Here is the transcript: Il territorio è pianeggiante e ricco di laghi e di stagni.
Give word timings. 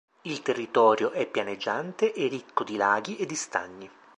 Il 0.23 0.41
territorio 0.41 1.11
è 1.11 1.27
pianeggiante 1.27 2.11
e 2.11 2.27
ricco 2.27 2.63
di 2.63 2.75
laghi 2.75 3.17
e 3.19 3.27
di 3.27 3.35
stagni. 3.35 3.87